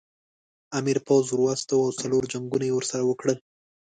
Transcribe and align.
امیر 0.79 0.97
پوځ 1.07 1.25
ور 1.29 1.41
واستاوه 1.43 1.83
او 1.87 1.97
څلور 2.01 2.23
جنګونه 2.33 2.65
یې 2.67 2.73
ورسره 2.75 3.03
وکړل. 3.05 3.37